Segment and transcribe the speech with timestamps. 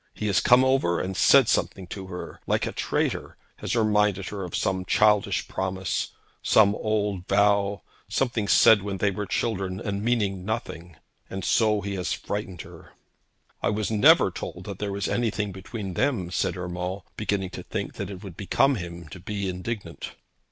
[0.15, 4.43] He has come over and said something to her, like a traitor, has reminded her
[4.43, 6.07] of some childish promise,
[6.41, 10.95] some old vow, something said when they were children, and meaning nothing;
[11.29, 12.93] and so he has frightened her.'
[13.61, 17.93] 'I was never told that there was anything between them,' said Urmand, beginning to think
[17.97, 20.13] that it would become him to be indignant.